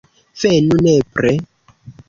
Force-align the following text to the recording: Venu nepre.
Venu 0.43 0.77
nepre. 0.87 1.35